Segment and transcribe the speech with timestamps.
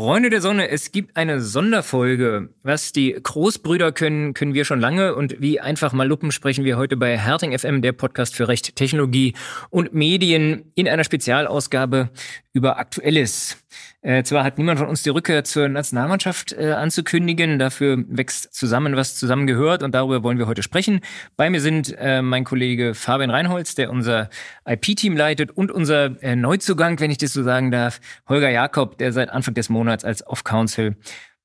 [0.00, 2.48] Freunde der Sonne, es gibt eine Sonderfolge.
[2.62, 5.14] Was die Großbrüder können, können wir schon lange.
[5.14, 8.76] Und wie einfach mal Luppen sprechen wir heute bei Herting FM, der Podcast für Recht,
[8.76, 9.34] Technologie
[9.68, 12.08] und Medien, in einer Spezialausgabe
[12.54, 13.58] über Aktuelles.
[14.02, 18.96] Äh, zwar hat niemand von uns die Rückkehr zur Nationalmannschaft äh, anzukündigen, dafür wächst zusammen,
[18.96, 21.00] was zusammengehört und darüber wollen wir heute sprechen.
[21.36, 24.30] Bei mir sind äh, mein Kollege Fabian Reinholz, der unser
[24.66, 29.12] IP-Team leitet und unser äh, Neuzugang, wenn ich das so sagen darf, Holger Jakob, der
[29.12, 30.96] seit Anfang des Monats als Off-Council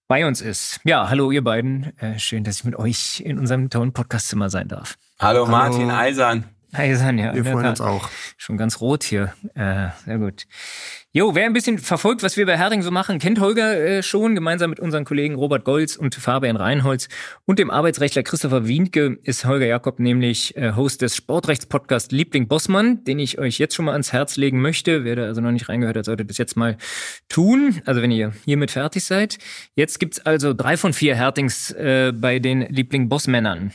[0.07, 0.79] bei uns ist.
[0.83, 1.97] Ja, hallo ihr beiden.
[1.99, 4.95] Äh, schön, dass ich mit euch in unserem tollen Podcastzimmer sein darf.
[5.19, 5.51] Hallo, hallo.
[5.51, 6.54] Martin Eisern.
[6.77, 7.33] Eisern, ja.
[7.33, 8.09] Wir freuen uns auch.
[8.37, 9.33] Schon ganz rot hier.
[9.55, 10.45] Äh, sehr gut.
[11.17, 14.35] Jo, wer ein bisschen verfolgt, was wir bei Herding so machen, kennt Holger äh, schon.
[14.35, 17.07] Gemeinsam mit unseren Kollegen Robert Golz und Fabian Reinholz
[17.45, 23.05] und dem Arbeitsrechtler Christopher Wienke ist Holger Jakob nämlich äh, Host des Sportrechtspodcasts Liebling Bossmann,
[23.05, 25.05] den ich euch jetzt schon mal ans Herz legen möchte.
[25.05, 26.75] Wer da also noch nicht reingehört hat, sollte das jetzt mal
[27.29, 27.81] tun.
[27.85, 29.37] Also wenn ihr hiermit fertig seid.
[29.75, 33.71] Jetzt gibt's also drei von vier Hertings äh, bei den Liebling Bossmännern.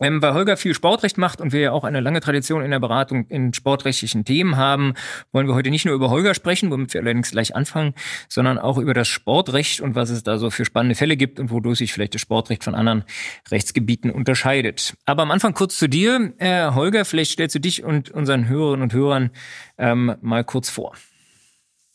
[0.00, 2.78] Ähm, weil Holger viel Sportrecht macht und wir ja auch eine lange Tradition in der
[2.78, 4.94] Beratung in sportrechtlichen Themen haben,
[5.32, 7.94] wollen wir heute nicht nur über Holger sprechen, womit wir allerdings gleich anfangen,
[8.28, 11.50] sondern auch über das Sportrecht und was es da so für spannende Fälle gibt und
[11.50, 13.04] wodurch sich vielleicht das Sportrecht von anderen
[13.50, 14.94] Rechtsgebieten unterscheidet.
[15.04, 18.82] Aber am Anfang kurz zu dir, äh, Holger, vielleicht stellst du dich und unseren Hörerinnen
[18.82, 19.30] und Hörern
[19.78, 20.94] ähm, mal kurz vor.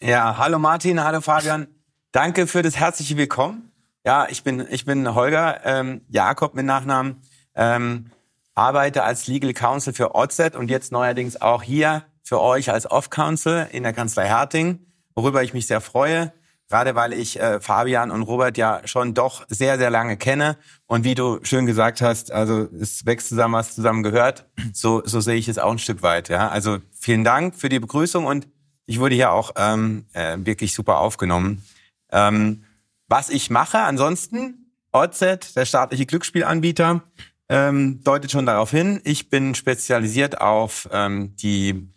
[0.02, 1.68] Ja, hallo Martin, hallo Fabian.
[2.12, 3.72] Danke für das herzliche Willkommen.
[4.06, 7.22] Ja, ich bin, ich bin Holger ähm, Jakob mit Nachnamen
[7.56, 8.12] ähm,
[8.56, 13.68] arbeite als Legal Counsel für Oddset und jetzt neuerdings auch hier für euch als Off-Counsel
[13.72, 14.80] in der Kanzlei Herting,
[15.16, 16.34] worüber ich mich sehr freue,
[16.70, 20.58] gerade weil ich äh, Fabian und Robert ja schon doch sehr, sehr lange kenne.
[20.86, 24.46] Und wie du schön gesagt hast, also es wächst zusammen, was zusammen gehört.
[24.74, 26.30] So, so sehe ich es auch ein Stück weit.
[26.30, 26.50] Ja?
[26.50, 28.48] Also vielen Dank für die Begrüßung und
[28.86, 31.64] ich wurde hier auch ähm, äh, wirklich super aufgenommen.
[32.12, 32.64] Ähm,
[33.08, 37.04] was ich mache ansonsten, Oddset, der staatliche Glücksspielanbieter,
[37.50, 39.02] ähm, deutet schon darauf hin.
[39.04, 41.90] Ich bin spezialisiert auf ähm, die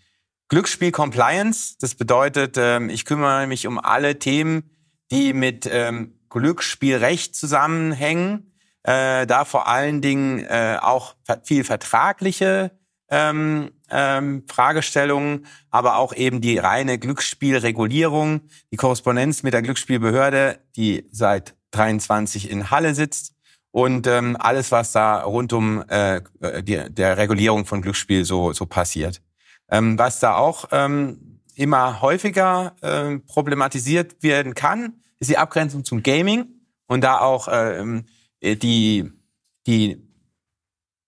[0.48, 1.76] Glücksspiel-Compliance.
[1.80, 4.70] Das bedeutet, ähm, ich kümmere mich um alle Themen,
[5.10, 8.52] die mit ähm, Glücksspielrecht zusammenhängen.
[8.82, 12.70] Äh, da vor allen Dingen äh, auch viel vertragliche
[13.08, 18.42] ähm, ähm, Fragestellungen, aber auch eben die reine Glücksspielregulierung,
[18.72, 23.35] die Korrespondenz mit der Glücksspielbehörde, die seit 23 in Halle sitzt
[23.76, 26.22] und ähm, alles, was da rund um äh,
[26.62, 29.20] die, der Regulierung von Glücksspiel so, so passiert.
[29.70, 36.02] Ähm, was da auch ähm, immer häufiger äh, problematisiert werden kann, ist die Abgrenzung zum
[36.02, 36.46] Gaming
[36.86, 38.06] und da auch ähm,
[38.42, 39.12] die,
[39.66, 40.02] die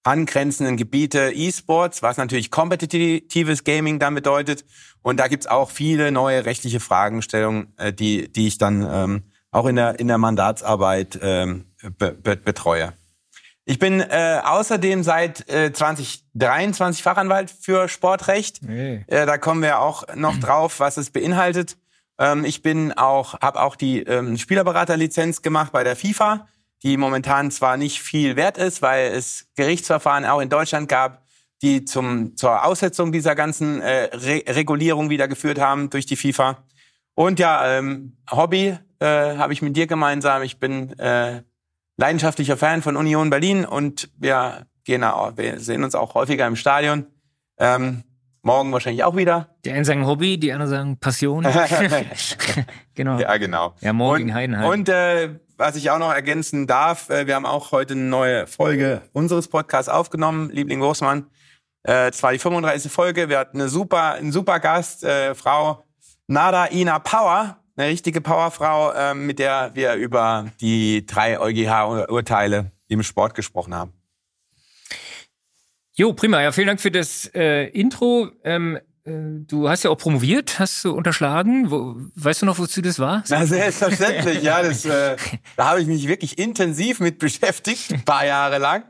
[0.02, 4.66] angrenzenden Gebiete E-Sports, was natürlich kompetitives Gaming dann bedeutet.
[5.00, 9.64] Und da gibt's auch viele neue rechtliche Fragestellungen, äh, die, die ich dann ähm, auch
[9.64, 11.64] in der, in der Mandatsarbeit ähm,
[11.96, 12.92] be, be, betreue.
[13.64, 18.60] Ich bin äh, außerdem seit äh, 2023 Fachanwalt für Sportrecht.
[18.66, 19.04] Hey.
[19.08, 21.76] Äh, da kommen wir auch noch drauf, was es beinhaltet.
[22.18, 26.48] Ähm, ich bin auch, habe auch die ähm, Spielerberaterlizenz gemacht bei der FIFA,
[26.82, 31.22] die momentan zwar nicht viel wert ist, weil es Gerichtsverfahren auch in Deutschland gab,
[31.60, 36.64] die zum zur Aussetzung dieser ganzen äh, Re Regulierung wieder geführt haben durch die FIFA.
[37.14, 39.06] Und ja, ähm, Hobby äh,
[39.36, 40.42] habe ich mit dir gemeinsam.
[40.42, 41.42] Ich bin äh,
[41.98, 46.56] leidenschaftlicher Fan von Union Berlin und wir gehen auch, wir sehen uns auch häufiger im
[46.56, 47.06] Stadion.
[47.58, 48.04] Ähm,
[48.42, 49.48] morgen wahrscheinlich auch wieder.
[49.64, 51.44] Die einen sagen Hobby, die anderen sagen Passion.
[52.94, 53.18] genau.
[53.18, 53.74] Ja, genau.
[53.80, 54.70] Ja, morgen und, Heidenheim.
[54.70, 58.46] Und äh, was ich auch noch ergänzen darf, äh, wir haben auch heute eine neue
[58.46, 61.26] Folge unseres Podcasts aufgenommen, Liebling Großmann.
[61.82, 62.90] Äh, das war die 35.
[62.90, 63.28] Folge.
[63.28, 65.84] Wir hatten eine super, einen super Gast, äh, Frau
[66.28, 73.02] Nada Ina Power eine richtige Powerfrau, äh, mit der wir über die drei EuGH-Urteile im
[73.02, 73.92] Sport gesprochen haben.
[75.94, 76.42] Jo, prima.
[76.42, 78.30] Ja, vielen Dank für das äh, Intro.
[78.44, 79.10] Ähm, äh,
[79.46, 81.70] du hast ja auch promoviert, hast du unterschlagen.
[81.70, 83.22] Wo, weißt du noch, wozu das war?
[83.28, 84.62] Na, selbstverständlich, ja.
[84.62, 85.16] Das, äh,
[85.56, 88.84] da habe ich mich wirklich intensiv mit beschäftigt, ein paar Jahre lang.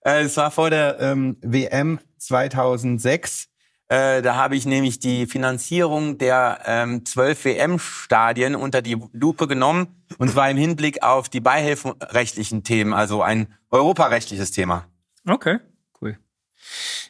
[0.00, 3.48] Äh, es war vor der ähm, WM 2006
[3.94, 10.04] äh, da habe ich nämlich die Finanzierung der ähm, zwölf WM-Stadien unter die Lupe genommen.
[10.18, 14.86] Und zwar im Hinblick auf die beihilfenrechtlichen Themen, also ein europarechtliches Thema.
[15.26, 15.58] Okay,
[16.00, 16.18] cool.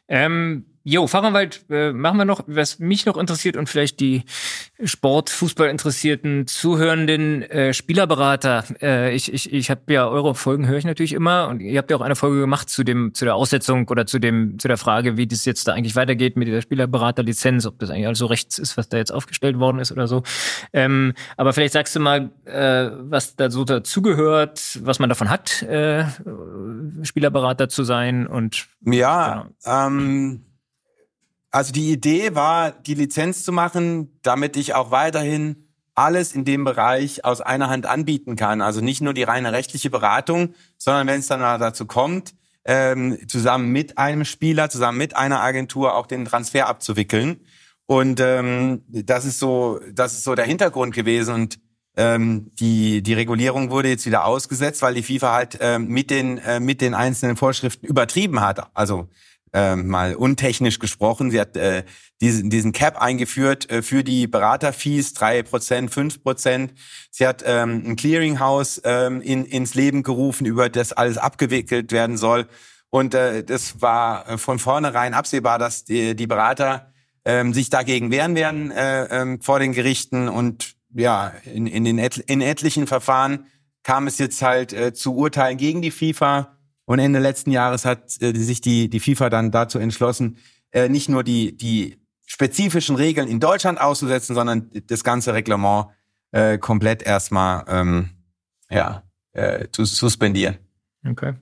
[0.08, 4.24] Ähm, jo, Fachanwalt äh, machen wir noch, was mich noch interessiert und vielleicht die
[4.84, 8.64] Sport, Fußball interessierten Zuhörenden äh, Spielerberater.
[8.82, 11.90] Äh, ich ich, ich habe ja eure Folgen höre ich natürlich immer und ihr habt
[11.90, 14.76] ja auch eine Folge gemacht zu dem zu der Aussetzung oder zu dem zu der
[14.76, 18.26] Frage, wie das jetzt da eigentlich weitergeht mit dieser Spielerberaterlizenz, ob das eigentlich alles so
[18.26, 20.22] rechts ist, was da jetzt aufgestellt worden ist oder so.
[20.74, 25.62] Ähm, aber vielleicht sagst du mal, äh, was da so dazugehört, was man davon hat,
[25.62, 26.04] äh,
[27.02, 29.86] Spielerberater zu sein und ja, genau.
[29.88, 30.44] ähm
[31.54, 36.64] also die Idee war, die Lizenz zu machen, damit ich auch weiterhin alles in dem
[36.64, 38.60] Bereich aus einer Hand anbieten kann.
[38.60, 42.34] Also nicht nur die reine rechtliche Beratung, sondern wenn es dann dazu kommt,
[42.64, 47.40] ähm, zusammen mit einem Spieler, zusammen mit einer Agentur auch den Transfer abzuwickeln.
[47.86, 51.34] Und ähm, das ist so, das ist so der Hintergrund gewesen.
[51.34, 51.60] Und
[51.96, 56.38] ähm, die die Regulierung wurde jetzt wieder ausgesetzt, weil die FIFA halt ähm, mit den
[56.38, 58.70] äh, mit den einzelnen Vorschriften übertrieben hat.
[58.74, 59.08] Also
[59.54, 61.30] äh, mal untechnisch gesprochen.
[61.30, 61.84] Sie hat äh,
[62.20, 66.74] diesen, diesen Cap eingeführt äh, für die Beraterfees, drei Prozent, fünf Prozent.
[67.10, 72.16] Sie hat ähm, ein Clearinghouse ähm, in, ins Leben gerufen, über das alles abgewickelt werden
[72.16, 72.46] soll.
[72.90, 76.92] Und äh, das war äh, von vornherein absehbar, dass die, die Berater
[77.24, 80.28] ähm, sich dagegen wehren werden äh, ähm, vor den Gerichten.
[80.28, 83.46] Und ja, in, in den et in etlichen Verfahren
[83.82, 86.53] kam es jetzt halt äh, zu Urteilen gegen die FIFA.
[86.86, 90.38] Und Ende letzten Jahres hat äh, sich die, die FIFA dann dazu entschlossen,
[90.70, 95.88] äh, nicht nur die, die spezifischen Regeln in Deutschland auszusetzen, sondern das ganze Reglement
[96.32, 98.10] äh, komplett erstmal ähm,
[98.70, 100.58] ja, äh, zu suspendieren.
[101.08, 101.34] Okay.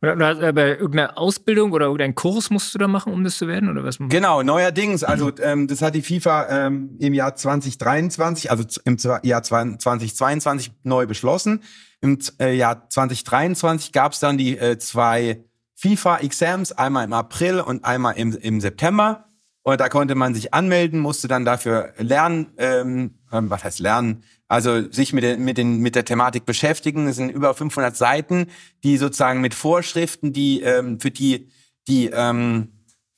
[0.00, 0.12] Oder,
[0.48, 3.84] aber irgendeine Ausbildung oder irgendeinen Kurs musst du da machen, um das zu werden oder
[3.84, 3.98] was?
[3.98, 5.04] Genau, neuerdings.
[5.04, 11.06] Also ähm, das hat die FIFA ähm, im Jahr 2023, also im Jahr 2022 neu
[11.06, 11.62] beschlossen.
[12.00, 15.44] Im äh, Jahr 2023 gab es dann die äh, zwei
[15.76, 19.26] FIFA-Exams, einmal im April und einmal im, im September.
[19.62, 24.24] Und da konnte man sich anmelden, musste dann dafür lernen, ähm, ähm was heißt lernen,
[24.52, 27.06] also sich mit, den, mit, den, mit der Thematik beschäftigen.
[27.06, 28.48] Es sind über 500 Seiten,
[28.84, 31.48] die sozusagen mit Vorschriften, die ähm, für die,
[31.88, 32.68] die ähm,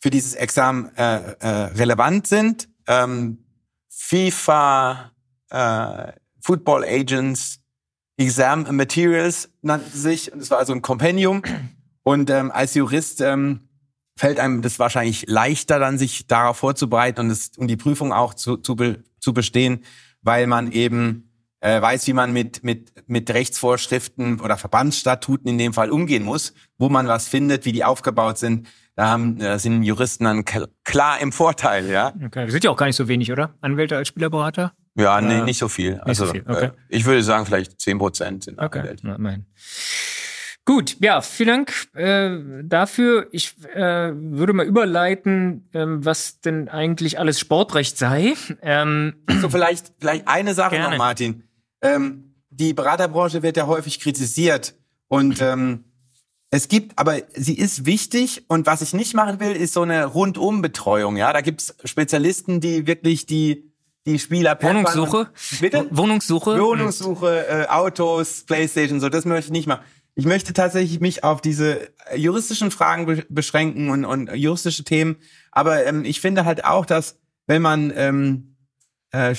[0.01, 2.69] für dieses Examen äh, äh, relevant sind.
[2.87, 3.39] Ähm,
[3.89, 5.11] FIFA,
[5.51, 7.59] äh, Football Agents,
[8.17, 10.33] Exam Materials nannten sich.
[10.33, 11.43] Und es war also ein Kompendium.
[12.05, 13.71] Und ähm, als Jurist ähm,
[14.17, 18.35] fällt einem das wahrscheinlich leichter, dann sich darauf vorzubereiten und, es, und die Prüfung auch
[18.35, 19.83] zu, zu, be, zu bestehen,
[20.25, 21.31] weil man eben
[21.61, 26.53] äh, weiß, wie man mit, mit, mit Rechtsvorschriften oder Verbandsstatuten in dem Fall umgehen muss,
[26.79, 28.69] wo man was findet, wie die aufgebaut sind.
[28.97, 30.45] Da haben, äh, sind Juristen dann
[30.85, 32.13] klar im Vorteil, ja.
[32.25, 33.55] Okay, das sind ja auch gar nicht so wenig, oder?
[33.61, 34.73] Anwälte als Spielerberater?
[34.97, 35.93] Ja, nee, nicht so viel.
[35.93, 36.45] Nicht also so viel.
[36.47, 36.67] Okay.
[36.67, 38.81] Äh, ich würde sagen, vielleicht zehn Prozent sind okay.
[38.81, 39.07] Anwälte.
[39.07, 39.47] Na, immerhin.
[40.67, 43.29] Gut, ja, vielen Dank äh, dafür.
[43.33, 48.35] Ich äh, würde mal überleiten, ähm, was denn eigentlich alles Sportrecht sei.
[48.63, 50.91] Ähm, so vielleicht vielleicht eine Sache gerne.
[50.91, 51.43] noch, Martin.
[51.83, 54.75] Ähm, die Beraterbranche wird ja häufig kritisiert
[55.09, 55.85] und ähm,
[56.51, 60.07] es gibt, aber sie ist wichtig und was ich nicht machen will, ist so eine
[60.07, 61.17] Rundumbetreuung.
[61.17, 63.71] Ja, da gibt's Spezialisten, die wirklich die
[64.07, 65.29] die Spieler Wohnungssuche.
[65.61, 65.89] Bitte?
[65.91, 66.61] Wohnungssuche.
[66.61, 69.83] Wohnungssuche, äh, Autos, Playstation, so das möchte ich nicht machen.
[70.17, 75.17] Ich möchte tatsächlich mich auf diese juristischen Fragen be beschränken und, und juristische Themen.
[75.51, 78.57] Aber ähm, ich finde halt auch, dass wenn man ähm,
[79.11, 79.35] äh,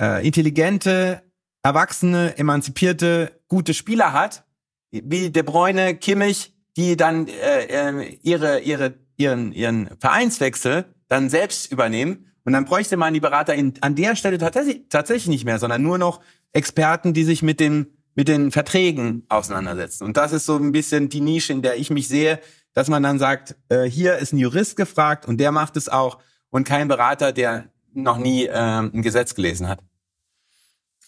[0.00, 1.22] äh, intelligente,
[1.62, 4.44] erwachsene, emanzipierte, gute Spieler hat,
[4.90, 11.72] wie De Bruyne, Kimmich, die dann äh, äh, ihre, ihre, ihren, ihren Vereinswechsel dann selbst
[11.72, 12.32] übernehmen.
[12.44, 15.82] Und dann bräuchte man die Berater in, an der Stelle tatsächlich, tatsächlich nicht mehr, sondern
[15.82, 16.20] nur noch
[16.52, 20.04] Experten, die sich mit den mit den Verträgen auseinandersetzen.
[20.04, 22.40] Und das ist so ein bisschen die Nische, in der ich mich sehe,
[22.72, 26.18] dass man dann sagt, äh, hier ist ein Jurist gefragt und der macht es auch
[26.50, 29.80] und kein Berater, der noch nie äh, ein Gesetz gelesen hat.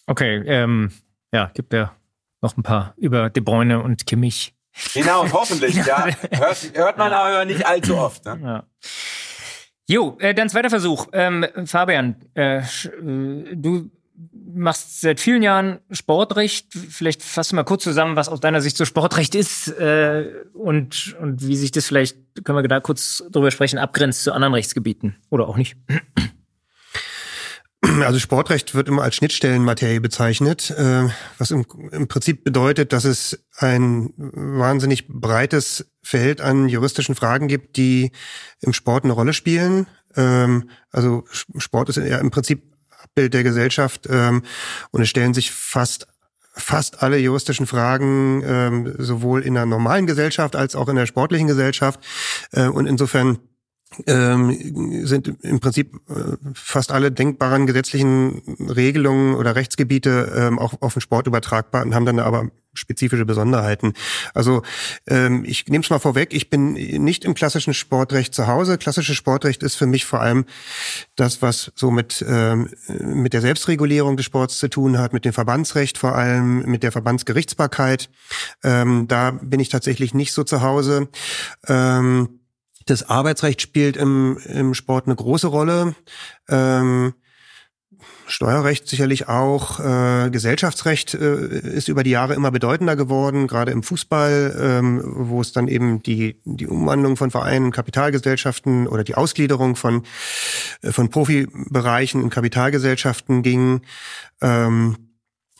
[0.06, 0.92] Okay, ähm,
[1.32, 1.94] ja, gibt ja
[2.40, 4.54] noch ein paar über De Bruyne und Kimmich.
[4.94, 6.06] Genau, hoffentlich, ja.
[6.30, 8.24] Hört, hört man aber nicht allzu oft.
[8.24, 8.38] Ne?
[8.42, 8.64] Ja.
[9.86, 11.08] Jo, äh, dann zweiter Versuch.
[11.12, 12.62] Ähm, Fabian, äh, äh
[13.54, 13.90] du
[14.32, 16.72] machst seit vielen Jahren Sportrecht.
[16.72, 21.46] Vielleicht fass mal kurz zusammen, was aus deiner Sicht so Sportrecht ist äh, und, und
[21.46, 25.48] wie sich das vielleicht, können wir da kurz drüber sprechen, abgrenzt zu anderen Rechtsgebieten oder
[25.48, 25.76] auch nicht.
[27.80, 31.08] Also Sportrecht wird immer als Schnittstellenmaterie bezeichnet, äh,
[31.38, 37.76] was im, im Prinzip bedeutet, dass es ein wahnsinnig breites Feld an juristischen Fragen gibt,
[37.76, 38.10] die
[38.60, 39.86] im Sport eine Rolle spielen.
[40.16, 42.77] Ähm, also Sport ist ja im Prinzip
[43.10, 44.42] Abbild der Gesellschaft ähm,
[44.90, 46.06] und es stellen sich fast
[46.60, 51.46] fast alle juristischen Fragen ähm, sowohl in der normalen Gesellschaft als auch in der sportlichen
[51.46, 52.00] Gesellschaft.
[52.50, 53.38] Äh, und insofern
[54.06, 60.94] ähm, sind im Prinzip äh, fast alle denkbaren gesetzlichen Regelungen oder Rechtsgebiete ähm, auch auf
[60.94, 63.92] den Sport übertragbar und haben dann aber spezifische Besonderheiten.
[64.34, 64.62] Also
[65.06, 68.78] ähm, ich nehme es mal vorweg, ich bin nicht im klassischen Sportrecht zu Hause.
[68.78, 70.44] Klassisches Sportrecht ist für mich vor allem
[71.16, 75.32] das, was so mit, ähm, mit der Selbstregulierung des Sports zu tun hat, mit dem
[75.32, 78.08] Verbandsrecht vor allem, mit der Verbandsgerichtsbarkeit.
[78.62, 81.08] Ähm, da bin ich tatsächlich nicht so zu Hause.
[81.66, 82.40] Ähm,
[82.86, 85.94] das Arbeitsrecht spielt im, im Sport eine große Rolle.
[86.48, 87.14] Ähm,
[88.28, 89.80] Steuerrecht sicherlich auch.
[89.80, 95.40] Äh, Gesellschaftsrecht äh, ist über die Jahre immer bedeutender geworden, gerade im Fußball, ähm, wo
[95.40, 100.02] es dann eben die, die Umwandlung von Vereinen, Kapitalgesellschaften oder die Ausgliederung von,
[100.82, 103.80] äh, von Profibereichen in Kapitalgesellschaften ging.
[104.42, 105.07] Ähm,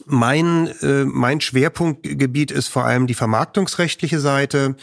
[0.06, 4.76] mein, äh, mein Schwerpunktgebiet ist vor allem die vermarktungsrechtliche Seite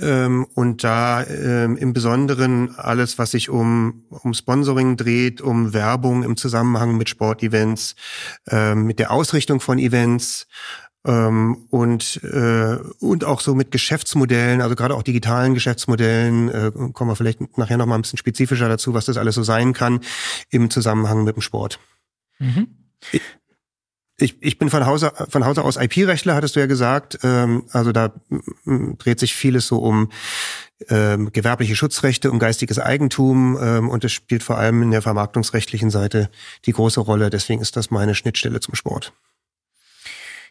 [0.00, 6.22] ähm, und da ähm, im Besonderen alles, was sich um, um Sponsoring dreht, um Werbung
[6.22, 7.96] im Zusammenhang mit Sportevents,
[8.48, 10.46] ähm, mit der Ausrichtung von Events,
[11.04, 17.10] ähm, und äh, und auch so mit Geschäftsmodellen, also gerade auch digitalen Geschäftsmodellen, äh, kommen
[17.10, 20.00] wir vielleicht nachher noch mal ein bisschen spezifischer dazu, was das alles so sein kann
[20.50, 21.80] im Zusammenhang mit dem Sport.
[22.38, 22.68] Mhm
[24.18, 27.18] ich, ich bin von Hause, von Hause aus IP-Rechtler, hattest du ja gesagt.
[27.22, 28.12] Ähm, also da
[28.64, 30.10] dreht sich vieles so um
[30.88, 35.90] ähm, gewerbliche Schutzrechte, um geistiges Eigentum ähm, und es spielt vor allem in der vermarktungsrechtlichen
[35.90, 36.30] Seite
[36.66, 37.30] die große Rolle.
[37.30, 39.12] Deswegen ist das meine Schnittstelle zum Sport.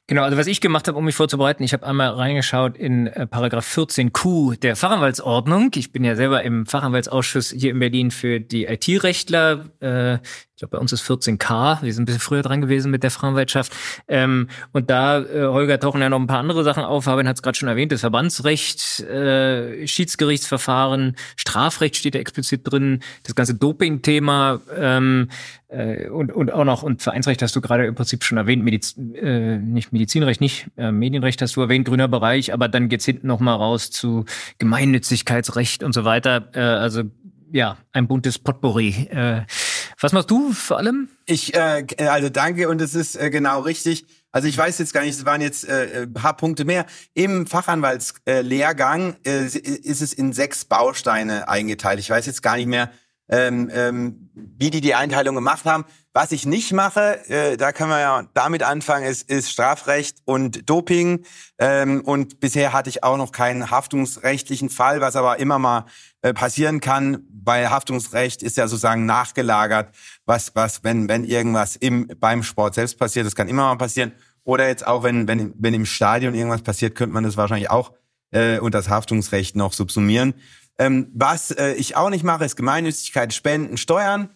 [0.07, 3.25] Genau, also was ich gemacht habe, um mich vorzubereiten, ich habe einmal reingeschaut in äh,
[3.27, 5.71] Paragraph 14q der Fachanwaltsordnung.
[5.75, 9.69] Ich bin ja selber im Fachanwaltsausschuss hier in Berlin für die IT-Rechtler.
[9.79, 10.17] Äh,
[10.61, 11.81] glaube, bei uns ist 14K.
[11.81, 13.73] Wir sind ein bisschen früher dran gewesen mit der Frauenwirtschaft.
[14.07, 17.03] Ähm, und da, äh, Holger, tauchen ja noch ein paar andere Sachen auf.
[17.03, 17.91] Fabian hat es gerade schon erwähnt.
[17.91, 22.99] Das Verbandsrecht, äh, Schiedsgerichtsverfahren, Strafrecht steht da explizit drin.
[23.23, 25.29] Das ganze Doping-Thema ähm,
[25.67, 28.63] äh, und, und auch noch, und Vereinsrecht hast du gerade im Prinzip schon erwähnt.
[28.63, 32.53] Mediz äh, nicht Medizinrecht, nicht äh, Medienrecht hast du erwähnt, grüner Bereich.
[32.53, 34.25] Aber dann geht's hinten noch mal raus zu
[34.59, 36.49] Gemeinnützigkeitsrecht und so weiter.
[36.53, 37.03] Äh, also
[37.51, 39.07] ja, ein buntes Potpourri.
[39.11, 39.41] Äh,
[40.01, 41.09] was machst du vor allem?
[41.25, 44.05] Ich, äh, also danke und es ist äh, genau richtig.
[44.31, 46.85] Also ich weiß jetzt gar nicht, es waren jetzt äh, ein paar Punkte mehr.
[47.13, 51.99] Im Fachanwaltslehrgang äh, ist es in sechs Bausteine eingeteilt.
[51.99, 52.91] Ich weiß jetzt gar nicht mehr,
[53.29, 55.85] ähm, ähm, wie die die Einteilung gemacht haben.
[56.13, 60.69] Was ich nicht mache, äh, da können wir ja damit anfangen, ist, ist Strafrecht und
[60.69, 61.23] Doping.
[61.57, 65.85] Ähm, und bisher hatte ich auch noch keinen haftungsrechtlichen Fall, was aber immer mal
[66.21, 67.23] äh, passieren kann.
[67.29, 72.99] Bei Haftungsrecht ist ja sozusagen nachgelagert, was, was, wenn, wenn irgendwas im, beim Sport selbst
[72.99, 74.11] passiert, das kann immer mal passieren.
[74.43, 77.93] Oder jetzt auch, wenn, wenn, wenn im Stadion irgendwas passiert, könnte man das wahrscheinlich auch
[78.31, 80.33] äh, unter das Haftungsrecht noch subsumieren.
[80.77, 84.29] Ähm, was äh, ich auch nicht mache, ist Gemeinnützigkeit, Spenden, Steuern.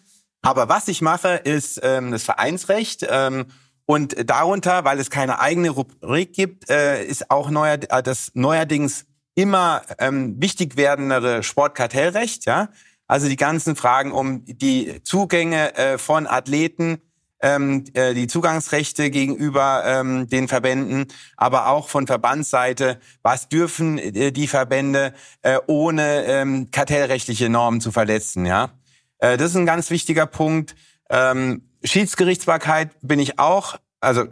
[0.46, 3.04] Aber was ich mache, ist ähm, das Vereinsrecht.
[3.10, 3.46] Ähm,
[3.84, 9.06] und darunter, weil es keine eigene Rubrik gibt, äh, ist auch neuer, äh, das neuerdings
[9.34, 12.46] immer ähm, wichtig werdendere Sportkartellrecht.
[12.46, 12.68] Ja,
[13.08, 16.98] also die ganzen Fragen um die Zugänge äh, von Athleten
[17.40, 24.30] ähm, äh, die Zugangsrechte gegenüber ähm, den Verbänden, aber auch von Verbandsseite, was dürfen äh,
[24.30, 25.12] die Verbände
[25.42, 28.70] äh, ohne ähm, kartellrechtliche Normen zu verletzen, ja.
[29.18, 30.74] Äh, das ist ein ganz wichtiger Punkt.
[31.10, 34.24] Ähm, Schiedsgerichtsbarkeit bin ich auch, also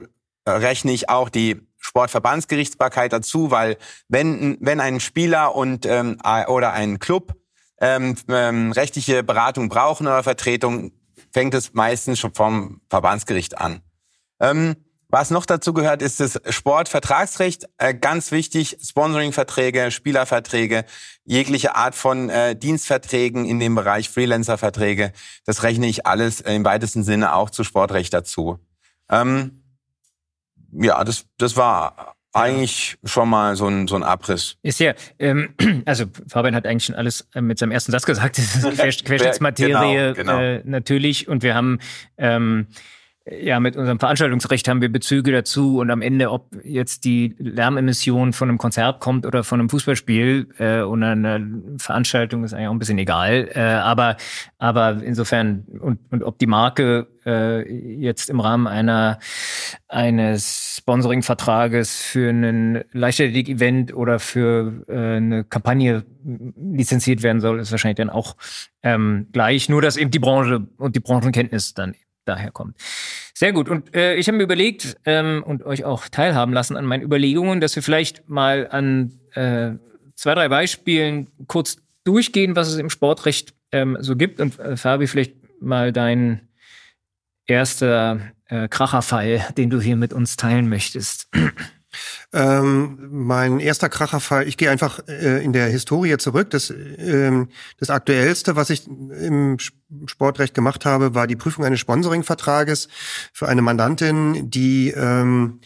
[0.45, 3.77] äh, rechne ich auch die Sportverbandsgerichtsbarkeit dazu, weil
[4.09, 7.35] wenn, wenn ein Spieler und ähm, oder ein Club
[7.81, 10.93] ähm, ähm, rechtliche Beratung brauchen oder Vertretung,
[11.33, 13.83] fängt es meistens schon vom Verbandsgericht an.
[14.41, 14.77] Ähm,
[15.15, 17.69] was noch dazu gehört, ist das Sportvertragsrecht.
[17.79, 20.85] Äh, ganz wichtig, Sponsoringverträge, Spielerverträge,
[21.25, 25.13] jegliche Art von äh, Dienstverträgen in dem Bereich Freelancerverträge.
[25.47, 28.59] Das rechne ich alles im weitesten Sinne auch zu Sportrecht dazu.
[29.09, 29.63] Ähm,
[30.73, 34.57] ja, das, das war eigentlich schon mal so ein, so ein Abriss.
[34.63, 35.55] Ist ja, ähm,
[35.85, 38.37] also Fabian hat eigentlich schon alles äh, mit seinem ersten Satz gesagt.
[38.37, 40.39] Das ist Quer Querschnittsmaterie genau, genau.
[40.41, 41.29] Äh, natürlich.
[41.29, 41.79] Und wir haben
[42.19, 42.67] ähm,
[43.27, 48.35] ja, mit unserem Veranstaltungsrecht haben wir Bezüge dazu und am Ende, ob jetzt die Lärmemission
[48.35, 51.41] von einem Konzert kommt oder von einem Fußballspiel äh, oder einer
[51.79, 53.49] Veranstaltung, ist eigentlich auch ein bisschen egal.
[53.55, 54.19] Äh, aber,
[54.59, 59.19] aber insofern, und, und ob die Marke äh, jetzt im Rahmen einer
[59.89, 66.05] eines Sponsoring-Vertrages für ein Leichtathletik-Event oder für äh, eine Kampagne
[66.57, 68.37] lizenziert werden soll, ist wahrscheinlich dann auch
[68.83, 69.71] ähm, gleich.
[69.71, 72.77] Nur, dass eben die Branche und die Branchenkenntnis dann daher kommt.
[73.35, 73.69] Sehr gut.
[73.69, 77.61] Und äh, ich habe mir überlegt ähm, und euch auch teilhaben lassen an meinen Überlegungen,
[77.61, 79.73] dass wir vielleicht mal an äh,
[80.15, 84.41] zwei, drei Beispielen kurz durchgehen, was es im Sportrecht ähm, so gibt.
[84.41, 86.49] Und äh, Fabi, vielleicht mal dein
[87.47, 91.29] erster äh, Kracherfall, den du hier mit uns teilen möchtest.
[92.33, 96.51] Ähm, mein erster Kracherfall, ich gehe einfach äh, in der Historie zurück.
[96.51, 97.49] Das, ähm,
[97.79, 99.59] das Aktuellste, was ich im
[100.07, 102.89] Sportrecht gemacht habe, war die Prüfung eines Sponsoringvertrages
[103.33, 105.61] für eine Mandantin, die ähm,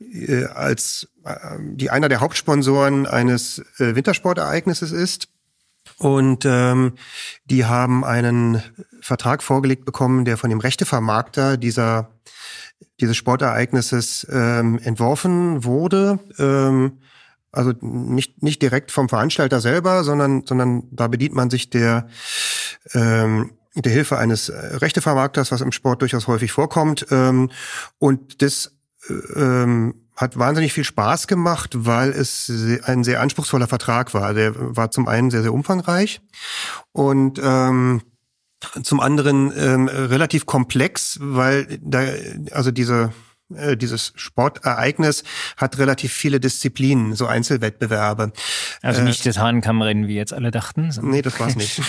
[0.00, 5.28] äh, als äh, die einer der Hauptsponsoren eines äh, Wintersportereignisses ist.
[5.98, 6.94] Und ähm,
[7.44, 8.62] die haben einen
[9.00, 12.10] Vertrag vorgelegt bekommen, der von dem Rechtevermarkter dieser
[13.00, 16.18] dieses Sportereignisses ähm, entworfen wurde.
[16.38, 16.98] Ähm,
[17.50, 22.08] also nicht, nicht direkt vom Veranstalter selber, sondern, sondern da bedient man sich der,
[22.94, 27.06] ähm, der Hilfe eines Rechtevermarkters, was im Sport durchaus häufig vorkommt.
[27.10, 27.50] Ähm,
[27.98, 28.72] und das
[29.34, 32.50] ähm, hat wahnsinnig viel Spaß gemacht, weil es
[32.84, 34.34] ein sehr anspruchsvoller Vertrag war.
[34.34, 36.20] Der war zum einen sehr, sehr umfangreich
[36.92, 38.02] und ähm,
[38.82, 42.04] zum anderen ähm, relativ komplex, weil da
[42.52, 43.12] also diese
[43.56, 45.24] äh, dieses Sportereignis
[45.56, 48.32] hat relativ viele Disziplinen, so Einzelwettbewerbe.
[48.82, 50.90] Also nicht äh, das Hahnkammrennen, wie jetzt alle dachten.
[51.02, 51.80] Nee, das war's nicht.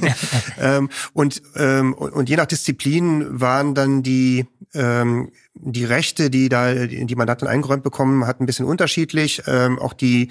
[0.60, 6.72] ähm, und, ähm, und je nach Disziplin waren dann die ähm, die Rechte, die da
[6.72, 9.42] die Mandanten eingeräumt bekommen, hat ein bisschen unterschiedlich.
[9.46, 10.30] Ähm, auch die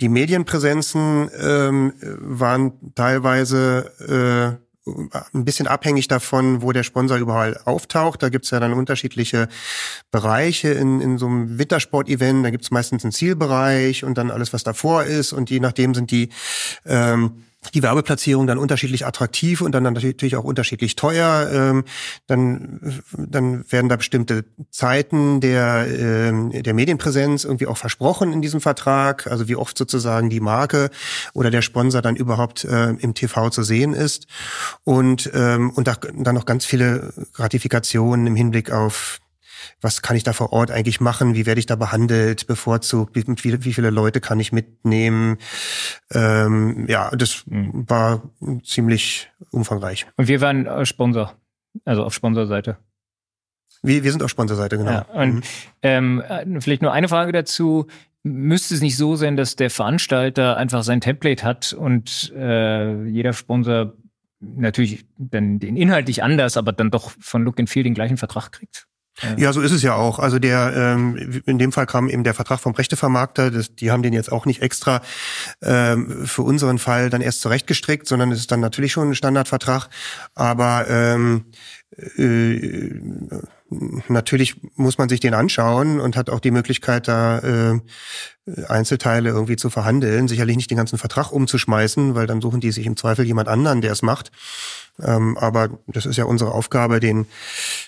[0.00, 8.22] die Medienpräsenzen ähm, waren teilweise äh, ein bisschen abhängig davon, wo der Sponsor überall auftaucht.
[8.22, 9.48] Da gibt's ja dann unterschiedliche
[10.10, 12.44] Bereiche in, in so einem Wintersport-Event.
[12.44, 15.32] Da gibt's meistens einen Zielbereich und dann alles, was davor ist.
[15.32, 16.28] Und je nachdem sind die
[16.84, 21.50] ähm, die Werbeplatzierung dann unterschiedlich attraktiv und dann natürlich auch unterschiedlich teuer.
[21.52, 21.84] Ähm,
[22.26, 28.60] dann, dann werden da bestimmte Zeiten der, ähm, der Medienpräsenz irgendwie auch versprochen in diesem
[28.60, 29.26] Vertrag.
[29.26, 30.90] Also wie oft sozusagen die Marke
[31.34, 34.26] oder der Sponsor dann überhaupt äh, im TV zu sehen ist.
[34.84, 39.20] Und, ähm, und da, dann noch ganz viele Gratifikationen im Hinblick auf
[39.80, 43.24] was kann ich da vor Ort eigentlich machen, wie werde ich da behandelt, bevorzugt, wie,
[43.26, 45.38] wie, wie viele Leute kann ich mitnehmen.
[46.12, 47.88] Ähm, ja, das mhm.
[47.88, 48.22] war
[48.64, 50.06] ziemlich umfangreich.
[50.16, 51.34] Und wir waren äh, Sponsor,
[51.84, 52.78] also auf Sponsorseite.
[53.82, 54.90] Wir, wir sind auf Sponsorseite, genau.
[54.90, 55.42] Ja, und mhm.
[55.82, 57.86] ähm, äh, vielleicht nur eine Frage dazu.
[58.22, 63.32] Müsste es nicht so sein, dass der Veranstalter einfach sein Template hat und äh, jeder
[63.32, 63.92] Sponsor
[64.40, 68.52] natürlich dann den inhaltlich anders, aber dann doch von Look and Feel den gleichen Vertrag
[68.52, 68.86] kriegt?
[69.36, 69.52] Ja.
[69.52, 70.18] so ist es ja auch.
[70.18, 73.50] Also der, ähm, in dem Fall kam eben der Vertrag vom Rechtevermarkter.
[73.50, 75.00] Das, die haben den jetzt auch nicht extra
[75.62, 79.88] ähm, für unseren Fall dann erst zurechtgestrickt, sondern es ist dann natürlich schon ein Standardvertrag.
[80.34, 81.46] Aber ähm,
[82.18, 82.90] äh,
[84.08, 87.80] natürlich muss man sich den anschauen und hat auch die Möglichkeit, da äh,
[88.68, 90.28] Einzelteile irgendwie zu verhandeln.
[90.28, 93.80] Sicherlich nicht den ganzen Vertrag umzuschmeißen, weil dann suchen die sich im Zweifel jemand anderen,
[93.80, 94.30] der es macht.
[95.02, 97.26] Ähm, aber das ist ja unsere Aufgabe, den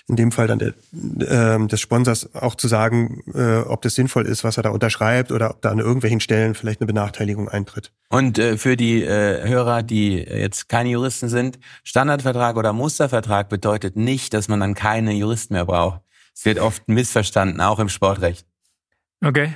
[0.07, 4.25] in dem Fall dann der, äh, des Sponsors auch zu sagen, äh, ob das sinnvoll
[4.25, 7.91] ist, was er da unterschreibt oder ob da an irgendwelchen Stellen vielleicht eine Benachteiligung eintritt.
[8.09, 13.95] Und äh, für die äh, Hörer, die jetzt keine Juristen sind, Standardvertrag oder Mustervertrag bedeutet
[13.95, 16.01] nicht, dass man dann keine Juristen mehr braucht.
[16.35, 18.45] Es wird oft missverstanden, auch im Sportrecht.
[19.23, 19.53] Okay.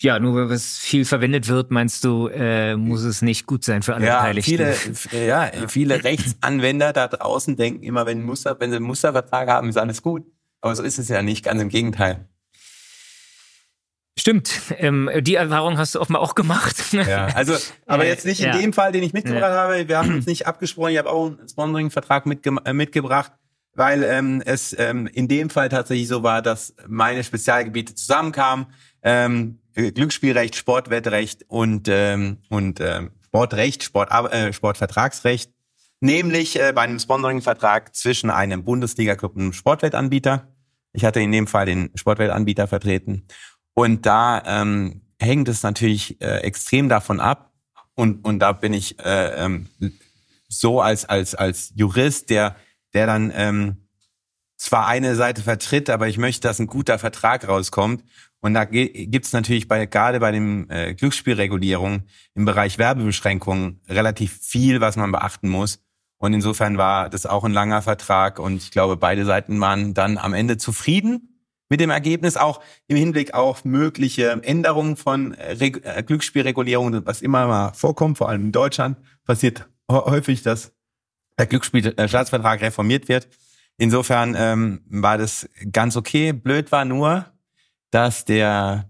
[0.00, 3.82] Ja, nur weil es viel verwendet wird, meinst du, äh, muss es nicht gut sein
[3.82, 4.94] für alle ja, Beteiligten?
[4.94, 9.68] Viele, ja, viele Rechtsanwender da draußen denken immer, wenn, Muster, wenn sie einen Mustervertrag haben,
[9.68, 10.24] ist alles gut.
[10.60, 12.28] Aber so ist es ja nicht, ganz im Gegenteil.
[14.18, 16.76] Stimmt, ähm, die Erfahrung hast du offenbar auch gemacht.
[16.92, 17.56] Ja, also,
[17.86, 18.58] aber jetzt nicht in ja.
[18.58, 19.62] dem Fall, den ich mitgebracht ja.
[19.62, 19.88] habe.
[19.88, 20.92] Wir haben uns nicht abgesprochen.
[20.92, 23.32] Ich habe auch einen Sponsoring-Vertrag mitge äh, mitgebracht,
[23.74, 28.66] weil ähm, es ähm, in dem Fall tatsächlich so war, dass meine Spezialgebiete zusammenkamen.
[29.02, 35.52] Ähm, Glücksspielrecht, Sportwettrecht und, ähm, und ähm, Sportrecht, Sport, äh, Sportvertragsrecht,
[36.00, 40.48] nämlich äh, bei einem Sponsoring-Vertrag zwischen einem Bundesliga-Club und einem Sportwettanbieter.
[40.92, 43.26] Ich hatte in dem Fall den Sportwettanbieter vertreten.
[43.74, 47.52] Und da ähm, hängt es natürlich äh, extrem davon ab.
[47.94, 49.68] Und, und da bin ich äh, ähm,
[50.48, 52.56] so als, als, als Jurist, der,
[52.94, 53.88] der dann ähm,
[54.56, 58.02] zwar eine Seite vertritt, aber ich möchte, dass ein guter Vertrag rauskommt.
[58.40, 64.80] Und da gibt's natürlich bei, gerade bei den äh, Glücksspielregulierungen im Bereich Werbebeschränkungen relativ viel,
[64.80, 65.80] was man beachten muss.
[66.18, 70.18] Und insofern war das auch ein langer Vertrag und ich glaube, beide Seiten waren dann
[70.18, 76.02] am Ende zufrieden mit dem Ergebnis, auch im Hinblick auf mögliche Änderungen von äh, äh
[76.02, 80.72] Glücksspielregulierungen, was immer mal vorkommt, vor allem in Deutschland, passiert häufig, dass
[81.38, 83.28] der Glücksspielstaatsvertrag reformiert wird.
[83.76, 86.32] Insofern ähm, war das ganz okay.
[86.32, 87.26] Blöd war nur,
[87.90, 88.88] dass der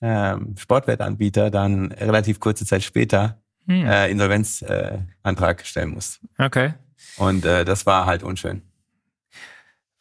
[0.00, 3.86] ähm, Sportwettanbieter dann relativ kurze Zeit später hm.
[3.86, 6.20] äh, Insolvenzantrag äh, stellen musst.
[6.38, 6.74] Okay.
[7.16, 8.62] Und äh, das war halt unschön.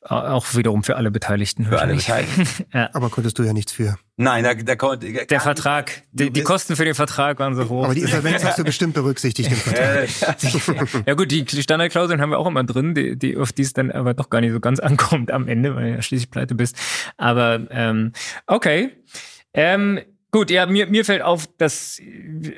[0.04, 1.66] Auch wiederum für alle Beteiligten.
[1.66, 2.48] Für alle Beteiligten.
[2.74, 2.90] ja.
[2.94, 3.98] Aber konntest du ja nichts für.
[4.18, 7.86] Nein, da, da, da, der Vertrag, die, die, Kosten für den Vertrag waren so hoch.
[7.86, 11.06] Aber die Insolvenz hast du bestimmt berücksichtigt im Vertrag.
[11.06, 13.92] ja gut, die Standardklauseln haben wir auch immer drin, die, die auf die es dann
[13.92, 16.76] aber doch gar nicht so ganz ankommt am Ende, weil du ja schließlich pleite bist.
[17.18, 18.12] Aber ähm,
[18.48, 18.92] okay.
[19.54, 20.00] Ähm,
[20.32, 22.00] Gut, ja, mir, mir fällt auf, dass,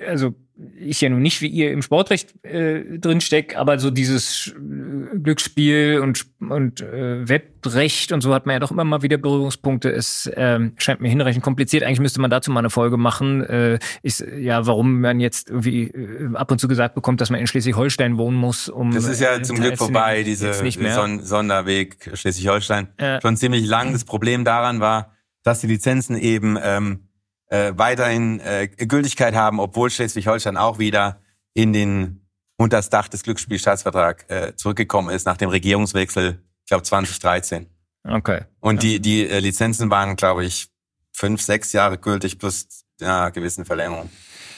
[0.07, 5.17] also ich ja nun nicht wie ihr im Sportrecht äh, drinsteck, aber so dieses äh,
[5.17, 9.91] Glücksspiel und, und äh, Wettrecht und so hat man ja doch immer mal wieder Berührungspunkte.
[9.91, 11.83] Es ähm, scheint mir hinreichend kompliziert.
[11.83, 13.43] Eigentlich müsste man dazu mal eine Folge machen.
[13.43, 17.39] Äh, ist ja, warum man jetzt irgendwie äh, ab und zu gesagt bekommt, dass man
[17.39, 18.91] in Schleswig-Holstein wohnen muss, um.
[18.91, 22.89] Das ist ja äh, zum Glück vorbei, diese Son Sonderweg Schleswig-Holstein.
[22.97, 23.91] Äh, Schon ziemlich lang.
[23.91, 27.07] Das Problem daran war, dass die Lizenzen eben ähm,
[27.53, 31.21] äh, weiterhin äh, Gültigkeit haben, obwohl Schleswig-Holstein auch wieder
[31.53, 32.19] in den
[32.57, 37.67] unter das Dach des Glücksspielstaatsvertrags äh, zurückgekommen ist nach dem Regierungswechsel, ich glaube 2013.
[38.05, 38.41] Okay.
[38.59, 40.69] Und die die äh, Lizenzen waren, glaube ich,
[41.11, 44.09] fünf, sechs Jahre gültig plus ja, gewissen Verlängerungen.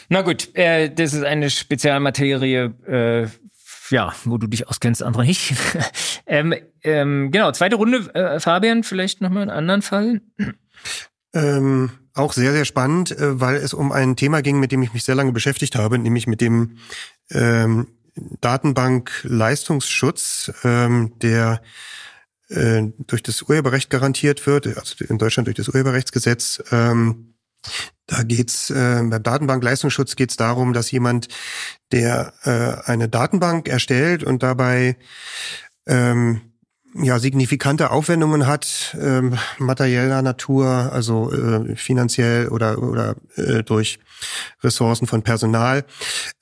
[0.08, 3.27] Na gut, äh, das ist eine Spezialmaterie, äh,
[3.89, 5.53] ja, wo du dich auskennst, andere nicht.
[6.27, 10.21] ähm, ähm, genau, zweite Runde, äh, Fabian, vielleicht nochmal einen anderen Fall.
[11.36, 14.93] Ähm, auch sehr, sehr spannend, äh, weil es um ein Thema ging, mit dem ich
[14.93, 16.78] mich sehr lange beschäftigt habe, nämlich mit dem
[17.30, 17.88] ähm,
[18.41, 21.62] Datenbank-Leistungsschutz, ähm, der
[22.50, 26.63] äh, durch das Urheberrecht garantiert wird, also in Deutschland durch das Urheberrechtsgesetz.
[26.71, 27.34] Ähm,
[28.08, 31.28] da geht's äh, beim Datenbankleistungsschutz geht es darum, dass jemand,
[31.91, 34.95] der äh, eine Datenbank erstellt und dabei
[35.88, 36.41] ähm,
[36.97, 43.99] ja, signifikante Aufwendungen hat, ähm, materieller Natur, also äh, finanziell oder, oder äh, durch
[44.63, 45.84] Ressourcen von Personal,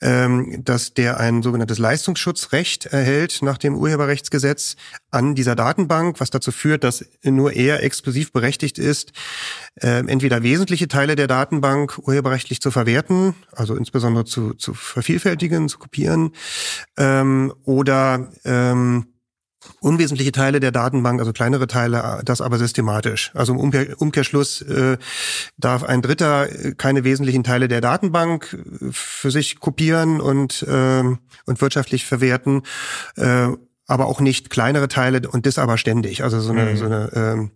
[0.00, 4.76] ähm, dass der ein sogenanntes Leistungsschutzrecht erhält nach dem Urheberrechtsgesetz
[5.10, 9.12] an dieser Datenbank, was dazu führt, dass nur er exklusiv berechtigt ist,
[9.80, 15.78] äh, entweder wesentliche Teile der Datenbank urheberrechtlich zu verwerten, also insbesondere zu, zu vervielfältigen, zu
[15.78, 16.30] kopieren,
[16.96, 19.06] ähm, oder ähm,
[19.80, 23.30] unwesentliche Teile der Datenbank, also kleinere Teile, das aber systematisch.
[23.34, 24.96] Also im Umkehr, Umkehrschluss äh,
[25.58, 31.60] darf ein Dritter keine wesentlichen Teile der Datenbank äh, für sich kopieren und, äh, und
[31.60, 32.62] wirtschaftlich verwerten,
[33.16, 33.48] äh,
[33.86, 36.22] aber auch nicht kleinere Teile und das aber ständig.
[36.22, 36.76] Also so eine, mhm.
[36.76, 37.50] so eine ähm,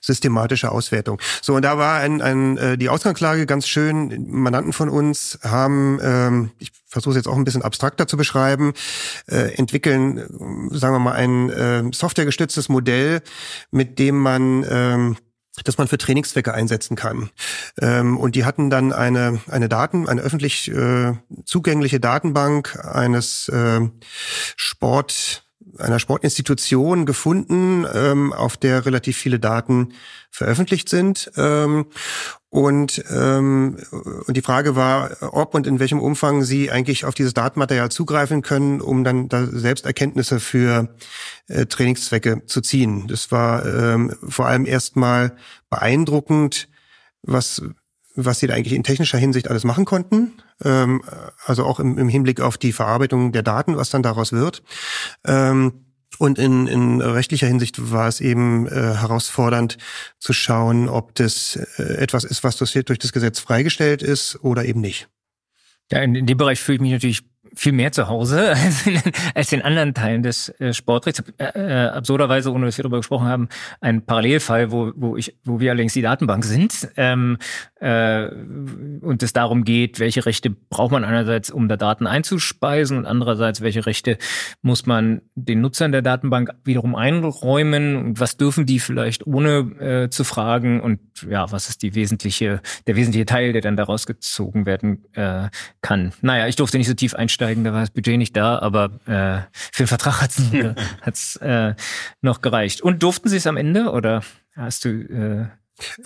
[0.00, 1.20] systematische Auswertung.
[1.42, 4.26] So, und da war ein, ein, äh, die Ausgangslage ganz schön.
[4.28, 8.72] Mandanten von uns haben, ähm, ich versuche es jetzt auch ein bisschen abstrakter zu beschreiben,
[9.26, 13.22] äh, entwickeln, äh, sagen wir mal, ein äh, softwaregestütztes Modell,
[13.70, 15.16] mit dem man ähm,
[15.62, 17.30] das man für Trainingszwecke einsetzen kann.
[17.80, 21.12] Ähm, und die hatten dann eine, eine Daten, eine öffentlich äh,
[21.44, 23.80] zugängliche Datenbank eines äh,
[24.56, 25.43] Sport
[25.78, 29.94] einer Sportinstitution gefunden, ähm, auf der relativ viele Daten
[30.30, 31.30] veröffentlicht sind.
[31.36, 31.86] Ähm,
[32.50, 37.34] und, ähm, und die Frage war, ob und in welchem Umfang Sie eigentlich auf dieses
[37.34, 40.94] Datenmaterial zugreifen können, um dann da selbst Erkenntnisse für
[41.48, 43.08] äh, Trainingszwecke zu ziehen.
[43.08, 45.36] Das war ähm, vor allem erstmal
[45.68, 46.68] beeindruckend,
[47.22, 47.60] was
[48.14, 50.34] was sie da eigentlich in technischer Hinsicht alles machen konnten.
[50.62, 51.02] Ähm,
[51.44, 54.62] also auch im, im, Hinblick auf die Verarbeitung der Daten, was dann daraus wird.
[55.26, 55.84] Ähm,
[56.18, 59.78] und in, in rechtlicher Hinsicht war es eben äh, herausfordernd
[60.18, 64.80] zu schauen, ob das äh, etwas ist, was durch das Gesetz freigestellt ist oder eben
[64.80, 65.08] nicht.
[65.90, 67.22] Ja, in, in dem Bereich fühle ich mich natürlich
[67.56, 69.00] viel mehr zu Hause als in,
[69.34, 71.22] als in anderen Teilen des äh, Sportrechts.
[71.38, 73.48] Äh, äh, absurderweise, ohne dass wir darüber gesprochen haben,
[73.80, 77.38] ein Parallelfall, wo, wo, ich, wo wir allerdings die Datenbank sind ähm,
[77.80, 83.06] äh, und es darum geht, welche Rechte braucht man einerseits, um da Daten einzuspeisen und
[83.06, 84.18] andererseits, welche Rechte
[84.62, 90.10] muss man den Nutzern der Datenbank wiederum einräumen und was dürfen die vielleicht ohne äh,
[90.10, 94.66] zu fragen und ja, was ist die wesentliche, der wesentliche Teil, der dann daraus gezogen
[94.66, 95.48] werden äh,
[95.80, 96.12] kann.
[96.20, 98.84] Naja, ich durfte nicht so tief einsteigen einsteigen, da war das Budget nicht da, aber
[99.06, 100.42] äh, für den Vertrag hat's
[101.02, 101.74] hat's, äh,
[102.20, 102.80] noch gereicht.
[102.80, 104.22] Und durften Sie es am Ende oder
[104.56, 105.46] hast du äh,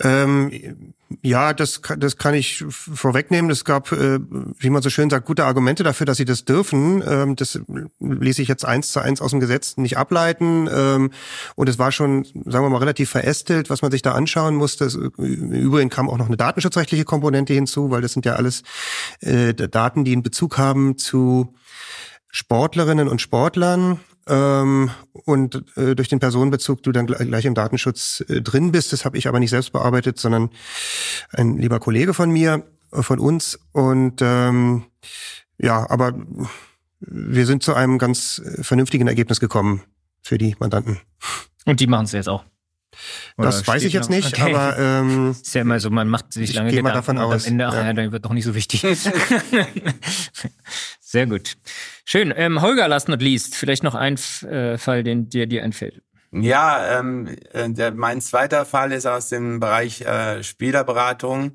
[0.01, 3.49] ähm, ja, das, das kann ich vorwegnehmen.
[3.49, 4.19] Es gab, äh,
[4.59, 7.03] wie man so schön sagt, gute Argumente dafür, dass sie das dürfen.
[7.05, 7.59] Ähm, das
[7.99, 10.69] ließ ich jetzt eins zu eins aus dem Gesetz nicht ableiten.
[10.71, 11.11] Ähm,
[11.55, 14.85] und es war schon, sagen wir mal, relativ verästelt, was man sich da anschauen musste.
[14.85, 18.61] Es, übrigens kam auch noch eine datenschutzrechtliche Komponente hinzu, weil das sind ja alles
[19.21, 21.55] äh, Daten, die einen Bezug haben zu
[22.29, 24.91] Sportlerinnen und Sportlern ähm,
[25.25, 28.93] und äh, durch den Personenbezug du dann gleich im Datenschutz äh, drin bist.
[28.93, 30.51] Das habe ich aber nicht selbst bearbeitet, sondern
[31.31, 33.59] ein lieber Kollege von mir, äh, von uns.
[33.71, 34.85] Und ähm,
[35.57, 36.13] ja, aber
[36.99, 39.81] wir sind zu einem ganz vernünftigen Ergebnis gekommen
[40.21, 40.99] für die Mandanten.
[41.65, 42.43] Und die machen es jetzt auch.
[43.37, 44.17] Oder das weiß ich jetzt noch?
[44.17, 44.53] nicht, okay.
[44.53, 47.45] aber ähm, ist ja immer so, man macht sich lange Gedanken davon und aus.
[47.45, 48.83] am Ende, ach ja, ja dann wird doch nicht so wichtig.
[51.09, 51.57] Sehr gut.
[52.05, 52.31] Schön.
[52.35, 56.03] Ähm, Holger, last not least, vielleicht noch ein äh, Fall, den dir dir einfällt.
[56.31, 61.53] Ja, ähm, äh, der, mein zweiter Fall ist aus dem Bereich äh, Spielerberatung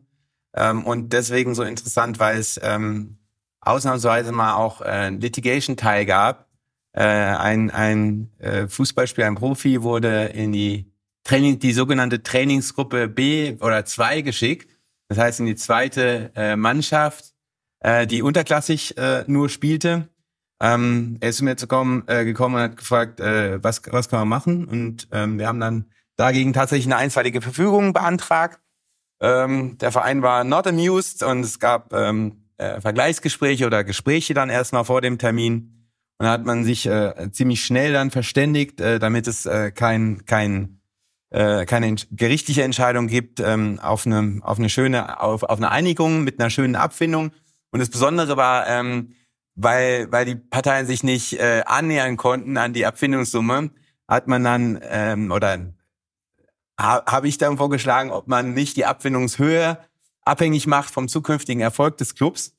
[0.56, 3.18] ähm, und deswegen so interessant, weil es ähm,
[3.60, 6.48] ausnahmsweise mal auch äh, Litigation-Teil gab.
[6.90, 13.56] Äh, ein ein äh, Fußballspieler, ein Profi wurde in die Training, die sogenannte Trainingsgruppe B
[13.60, 14.68] oder 2 geschickt.
[15.06, 17.33] Das heißt in die zweite äh, Mannschaft,
[17.84, 20.08] äh, die unterklassig äh, nur spielte.
[20.60, 24.08] Ähm, er ist zu mir zu kommen, äh, gekommen und hat gefragt, äh, was, was
[24.08, 24.64] kann man machen?
[24.64, 25.84] Und ähm, wir haben dann
[26.16, 28.58] dagegen tatsächlich eine einstweilige Verfügung beantragt.
[29.20, 34.48] Ähm, der Verein war not amused und es gab ähm, äh, Vergleichsgespräche oder Gespräche dann
[34.48, 35.90] erstmal vor dem Termin.
[36.18, 40.24] Und da hat man sich äh, ziemlich schnell dann verständigt, äh, damit es äh, kein,
[40.24, 40.80] kein
[41.30, 46.24] äh, keine gerichtliche Entscheidung gibt, ähm, auf eine auf eine schöne auf, auf eine Einigung
[46.24, 47.32] mit einer schönen Abfindung.
[47.74, 49.16] Und das Besondere war, ähm,
[49.56, 53.70] weil weil die Parteien sich nicht äh, annähern konnten an die Abfindungssumme,
[54.06, 55.58] hat man dann ähm, oder
[56.80, 59.78] ha, habe ich dann vorgeschlagen, ob man nicht die Abfindungshöhe
[60.22, 62.54] abhängig macht vom zukünftigen Erfolg des Clubs.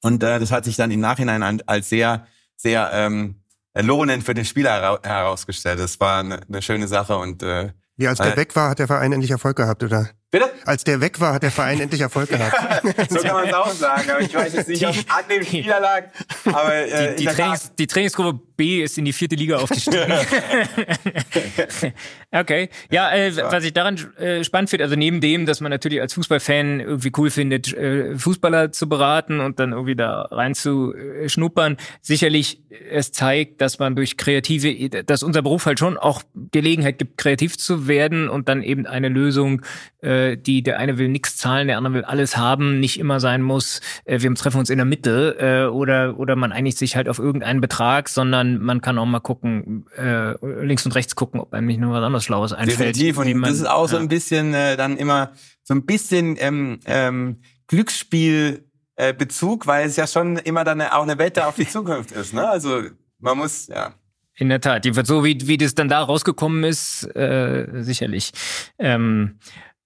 [0.00, 2.26] Und äh, das hat sich dann im Nachhinein als sehr
[2.56, 5.78] sehr ähm, lohnend für den Spieler herausgestellt.
[5.78, 8.88] Das war eine, eine schöne Sache und äh, wie als der weg war, hat der
[8.88, 10.10] Verein endlich Erfolg gehabt, oder?
[10.32, 10.50] Bitte?
[10.64, 12.56] Als der weg war, hat der Verein endlich Erfolg gehabt.
[13.10, 15.44] so kann man es auch sagen, aber ich weiß jetzt nicht, ob es an dem
[15.44, 16.04] Spieler lag.
[16.46, 20.10] Aber, äh, die, die, Trainings, die Trainingsgruppe B ist in die vierte Liga aufgestiegen.
[22.32, 22.70] okay.
[22.90, 26.14] Ja, äh, was ich daran äh, spannend finde, also neben dem, dass man natürlich als
[26.14, 31.28] Fußballfan irgendwie cool findet, äh, Fußballer zu beraten und dann irgendwie da rein zu äh,
[31.28, 36.98] schnuppern, sicherlich es zeigt, dass man durch kreative, dass unser Beruf halt schon auch Gelegenheit
[36.98, 39.62] gibt, kreativ zu werden und dann eben eine Lösung
[40.02, 43.42] äh, die der eine will nichts zahlen, der andere will alles haben, nicht immer sein
[43.42, 47.08] muss, äh, wir treffen uns in der Mitte äh, oder oder man einigt sich halt
[47.08, 50.34] auf irgendeinen Betrag, sondern man kann auch mal gucken, äh,
[50.64, 52.96] links und rechts gucken, ob einem nicht noch was anderes Schlaues einfällt.
[52.96, 56.36] Definitiv und man, das ist auch so ein bisschen äh, dann immer so ein bisschen
[56.38, 58.64] ähm, ähm, Glücksspiel
[58.96, 62.34] äh, Bezug, weil es ja schon immer dann auch eine Wette auf die Zukunft ist.
[62.34, 62.48] Ne?
[62.48, 62.82] Also
[63.18, 63.94] man muss, ja.
[64.34, 68.32] In der Tat, jedenfalls so wie, wie das dann da rausgekommen ist, äh, sicherlich.
[68.78, 69.38] Ähm,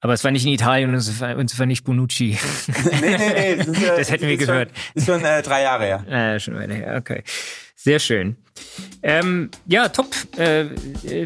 [0.07, 2.39] aber es war nicht in Italien und es war, und es war nicht Bonucci.
[3.01, 3.57] nee, nee, nee.
[3.57, 4.71] Das, ist, das hätten wir gehört.
[4.71, 6.35] Schon, ist schon äh, drei Jahre her.
[6.35, 7.25] Äh, schon weiter her, okay.
[7.87, 8.35] Sehr schön.
[9.01, 10.09] Ähm, ja, top.
[10.37, 10.65] Äh,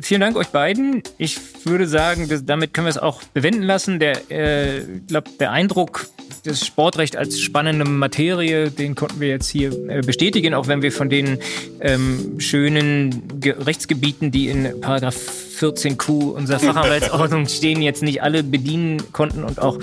[0.02, 1.02] vielen Dank euch beiden.
[1.16, 3.98] Ich würde sagen, dass, damit können wir es auch bewenden lassen.
[3.98, 6.06] Der, äh, glaub, der Eindruck
[6.44, 10.92] das Sportrecht als spannende Materie, den konnten wir jetzt hier äh, bestätigen, auch wenn wir
[10.92, 11.38] von den
[11.80, 15.16] ähm, schönen Ge Rechtsgebieten, die in Paragraph
[15.58, 19.78] 14q unserer Fachanwaltsordnung stehen, jetzt nicht alle bedienen konnten und auch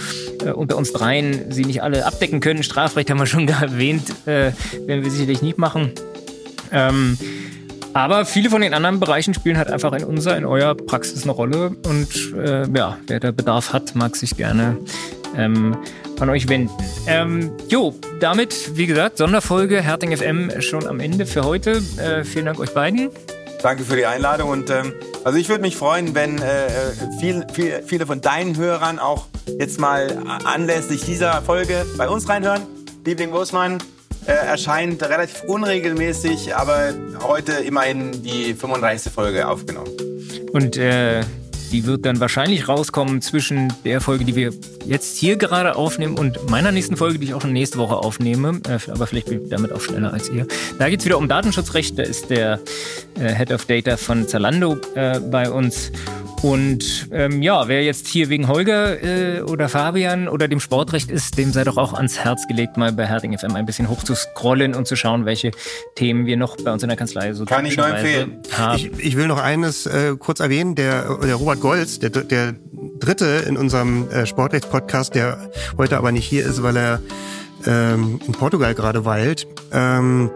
[0.46, 2.62] äh, unter uns dreien sie nicht alle abdecken können.
[2.62, 4.52] Strafrecht haben wir schon erwähnt, äh,
[4.86, 5.92] werden wir sicherlich nicht machen.
[6.72, 7.18] Ähm,
[7.94, 11.32] aber viele von den anderen Bereichen spielen halt einfach in unserer, in eurer Praxis eine
[11.32, 11.76] Rolle.
[11.88, 14.78] Und äh, ja, wer da Bedarf hat, mag sich gerne
[15.36, 15.76] ähm,
[16.20, 16.72] an euch wenden.
[17.08, 21.82] Ähm, jo, damit, wie gesagt, Sonderfolge Herting FM schon am Ende für heute.
[21.98, 23.10] Äh, vielen Dank euch beiden.
[23.64, 26.70] Danke für die Einladung und ähm, also ich würde mich freuen, wenn äh,
[27.20, 29.26] viel, viel, viele von deinen Hörern auch
[29.60, 32.62] jetzt mal anlässlich dieser Folge bei uns reinhören.
[33.04, 33.80] Liebling Großmann
[34.28, 39.12] äh, erscheint relativ unregelmäßig, aber heute immerhin die 35.
[39.12, 39.90] Folge aufgenommen.
[40.52, 41.22] Und äh,
[41.72, 44.52] die wird dann wahrscheinlich rauskommen zwischen der Folge, die wir
[44.86, 48.62] jetzt hier gerade aufnehmen und meiner nächsten Folge, die ich auch schon nächste Woche aufnehme.
[48.68, 50.48] Äh, aber vielleicht bin ich damit auch schneller als ihr.
[50.80, 51.98] Da geht es wieder um Datenschutzrecht.
[51.98, 52.60] Da ist der
[53.20, 55.92] äh, Head of Data von Zalando äh, bei uns.
[56.44, 61.38] Und ähm, ja, wer jetzt hier wegen Holger äh, oder Fabian oder dem Sportrecht ist,
[61.38, 64.14] dem sei doch auch ans Herz gelegt, mal bei Herding FM ein bisschen hoch zu
[64.14, 65.52] scrollen und zu schauen, welche
[65.96, 68.40] Themen wir noch bei uns in der Kanzlei so Kann ich nur empfehlen.
[68.56, 68.78] Haben.
[68.78, 70.76] Ich, ich will noch eines äh, kurz erwähnen.
[70.76, 72.54] Der, der Robert Golz, der, der
[73.00, 77.02] dritte in unserem äh, Sportrechts-Podcast, der heute aber nicht hier ist, weil er
[77.66, 80.30] ähm, in Portugal gerade weilt, ähm,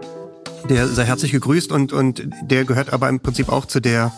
[0.68, 4.12] der sei herzlich gegrüßt und, und der gehört aber im Prinzip auch zu der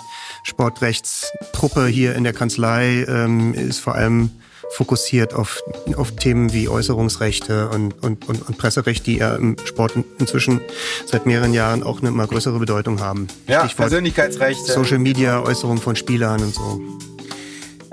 [0.44, 4.30] Sportrechtstruppe hier in der Kanzlei ähm, ist vor allem
[4.70, 5.61] fokussiert auf,
[5.96, 10.61] auf Themen wie Äußerungsrechte und, und, und, und Presserecht, die ja im Sport inzwischen
[11.07, 13.28] seit mehreren Jahren auch eine immer größere Bedeutung haben.
[13.46, 14.72] Ja, Stichwort Persönlichkeitsrechte.
[14.72, 16.80] Social Media, Äußerung von Spielern und so.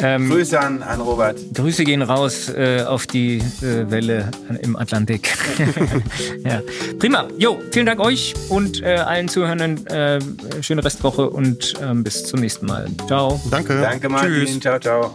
[0.01, 1.37] Ähm, Grüße an, an Robert.
[1.53, 5.29] Grüße gehen raus äh, auf die äh, Welle im Atlantik.
[6.43, 6.61] ja.
[6.99, 7.27] Prima.
[7.37, 9.85] Jo, vielen Dank euch und äh, allen Zuhörenden.
[9.87, 10.19] Äh,
[10.61, 12.87] schöne Restwoche und ähm, bis zum nächsten Mal.
[13.07, 13.39] Ciao.
[13.49, 13.79] Danke.
[13.81, 14.45] Danke, Martin.
[14.45, 14.59] Tschüss.
[14.59, 15.13] Ciao, ciao.